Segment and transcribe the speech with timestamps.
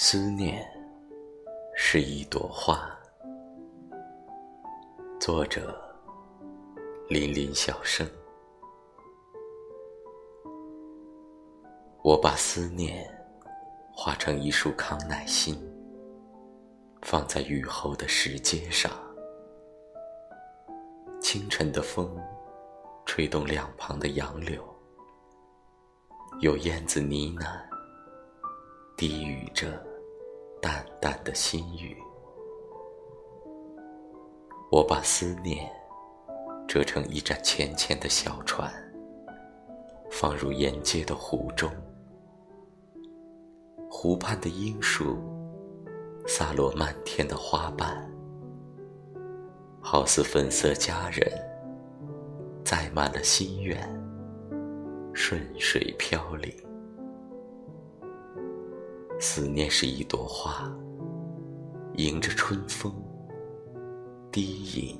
[0.00, 0.64] 思念
[1.74, 2.88] 是一朵花。
[5.18, 5.76] 作者：
[7.08, 8.08] 林林小生。
[12.04, 13.04] 我把思念
[13.92, 15.60] 画成一束康乃馨，
[17.02, 18.92] 放在雨后的石阶上。
[21.20, 22.16] 清晨的风
[23.04, 24.64] 吹动两旁的杨柳，
[26.38, 27.60] 有燕子呢喃，
[28.96, 29.87] 低语着。
[31.08, 31.96] 淡的心语，
[34.70, 35.66] 我把思念
[36.66, 38.70] 折成一盏浅浅的小船，
[40.10, 41.70] 放入沿街的湖中。
[43.90, 45.16] 湖畔的樱树
[46.26, 48.06] 洒落漫天的花瓣，
[49.80, 51.26] 好似粉色佳人
[52.62, 53.80] 载满了心愿，
[55.14, 56.54] 顺水飘零。
[59.18, 60.70] 思念是一朵花，
[61.98, 62.94] 迎着春风，
[64.30, 64.96] 低吟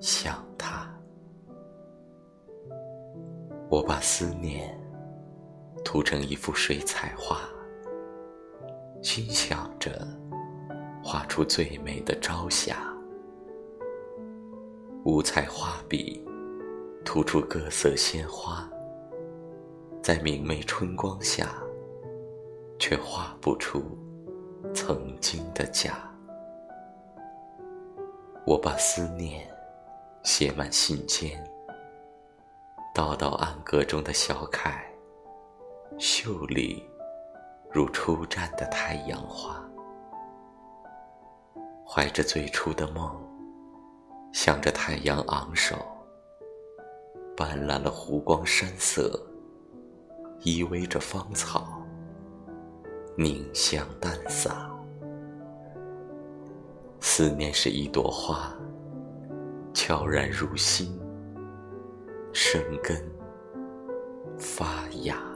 [0.00, 0.88] 想他。
[3.68, 4.72] 我把思念
[5.84, 7.40] 涂成一幅水彩画，
[9.02, 10.06] 心想着
[11.02, 12.94] 画出最美的朝霞。
[15.04, 16.24] 五彩画笔
[17.04, 18.70] 涂出各色鲜花，
[20.00, 21.52] 在明媚春光下。
[22.76, 23.82] 却画不出
[24.74, 25.94] 曾经的家。
[28.44, 29.48] 我把思念
[30.24, 31.38] 写满信笺，
[32.92, 34.84] 道道暗格中的小楷，
[35.96, 36.84] 秀丽
[37.70, 39.62] 如初绽的太阳花。
[41.86, 43.16] 怀着最初的梦，
[44.32, 45.76] 向着太阳昂首，
[47.36, 49.18] 斑斓了湖光山色，
[50.40, 51.83] 依偎着芳草。
[53.16, 54.68] 凝香淡洒，
[56.98, 58.52] 思念是一朵花，
[59.72, 61.00] 悄然入心，
[62.32, 63.00] 生根
[64.36, 65.33] 发芽。